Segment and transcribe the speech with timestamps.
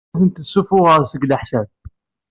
[0.15, 1.67] Ur tent-ssuffuɣeɣ seg leḥsab.